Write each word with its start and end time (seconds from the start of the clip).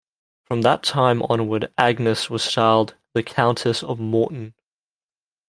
From 0.45 0.63
that 0.63 0.81
time 0.81 1.21
onward 1.21 1.71
Agnes 1.77 2.27
was 2.27 2.43
styled 2.43 2.95
the 3.13 3.21
Countess 3.21 3.83
of 3.83 3.99
Morton. 3.99 4.55